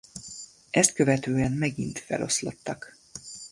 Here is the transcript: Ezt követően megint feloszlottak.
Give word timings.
Ezt 0.69 0.93
követően 0.93 1.51
megint 1.51 1.99
feloszlottak. 1.99 2.97